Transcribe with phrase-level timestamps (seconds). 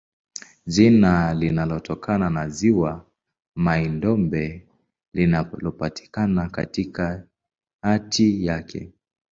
[0.65, 3.05] Jina linatokana na ziwa
[3.55, 4.67] Mai-Ndombe
[5.13, 8.93] linalopatikana katikati yake.